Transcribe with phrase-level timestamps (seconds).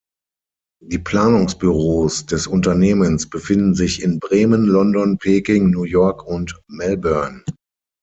[0.83, 7.43] Die Planungsbüros des Unternehmens befinden sich in Bremen, London, Peking, New York und Melbourne.